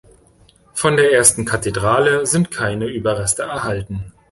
[0.73, 4.11] Von der ersten Kathedrale sind keine Überreste erhalten.